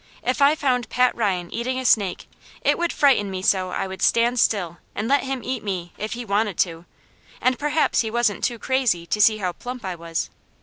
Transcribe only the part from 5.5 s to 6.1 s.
me,